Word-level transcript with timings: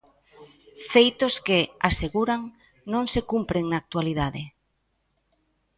Feitos 0.93 1.33
que, 1.45 1.59
aseguran, 1.89 2.41
non 2.93 3.05
se 3.13 3.21
cumpren 3.31 3.65
na 3.67 3.77
actualidade. 3.83 4.43